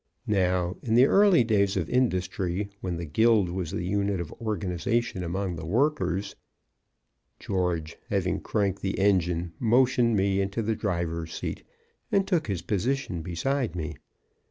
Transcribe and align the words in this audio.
Now, 0.25 0.77
in 0.81 0.95
the 0.95 1.05
early 1.05 1.43
days 1.43 1.77
of 1.77 1.87
industry, 1.87 2.69
when 2.81 2.97
the 2.97 3.05
guild 3.05 3.49
was 3.49 3.69
the 3.69 3.83
unit 3.83 4.19
of 4.19 4.33
organization 4.41 5.23
among 5.23 5.57
the 5.57 5.65
workers" 5.67 6.35
George, 7.39 7.97
having 8.09 8.39
cranked 8.39 8.81
the 8.81 8.97
engine, 8.97 9.53
motioned 9.59 10.15
me 10.17 10.41
into 10.41 10.63
the 10.63 10.75
driver's 10.75 11.35
seat, 11.35 11.61
and 12.11 12.27
took 12.27 12.47
his 12.47 12.63
position 12.63 13.21
beside 13.21 13.75
me. 13.75 13.95